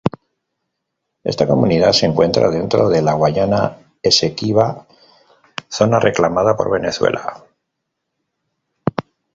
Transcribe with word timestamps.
Esta 1.23 1.45
comunidad 1.47 1.91
se 1.91 2.07
encuentra 2.07 2.49
dentro 2.49 2.89
de 2.89 3.03
la 3.03 3.13
Guayana 3.13 3.77
Esequiba, 4.01 4.87
zona 5.67 5.99
reclamada 5.99 6.57
por 6.57 6.71
Venezuela. 6.71 7.45